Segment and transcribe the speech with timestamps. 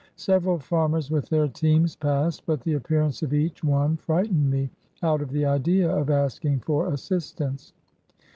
[0.15, 4.71] Several farmers with their teams passed, but the appearance of each one frightened me
[5.03, 7.71] out of the idea of asking for assistance.